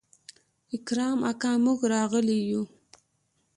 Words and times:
اکرم 0.75 1.19
اکا 1.31 1.51
موږ 1.63 1.79
راغلي 1.93 2.39
يو. 2.51 2.63